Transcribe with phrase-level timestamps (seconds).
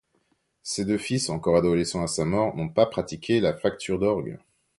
[0.63, 4.39] Ses deux fils, encore adolescents à sa mort, n'ont pas pratiqué la facture d'orgues.